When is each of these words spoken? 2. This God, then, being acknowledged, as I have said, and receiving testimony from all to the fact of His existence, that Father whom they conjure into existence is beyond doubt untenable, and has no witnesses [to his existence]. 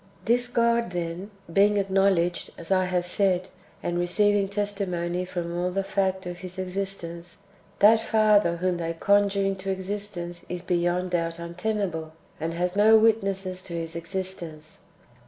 2. 0.25 0.33
This 0.33 0.47
God, 0.47 0.89
then, 0.89 1.29
being 1.53 1.77
acknowledged, 1.77 2.49
as 2.57 2.71
I 2.71 2.85
have 2.85 3.05
said, 3.05 3.49
and 3.83 3.99
receiving 3.99 4.49
testimony 4.49 5.25
from 5.25 5.55
all 5.55 5.67
to 5.67 5.75
the 5.75 5.83
fact 5.83 6.25
of 6.25 6.39
His 6.39 6.57
existence, 6.57 7.37
that 7.77 8.01
Father 8.01 8.57
whom 8.57 8.77
they 8.77 8.93
conjure 8.93 9.43
into 9.45 9.69
existence 9.69 10.43
is 10.49 10.63
beyond 10.63 11.11
doubt 11.11 11.37
untenable, 11.37 12.13
and 12.39 12.55
has 12.55 12.75
no 12.75 12.97
witnesses 12.97 13.61
[to 13.61 13.73
his 13.75 13.95
existence]. 13.95 14.79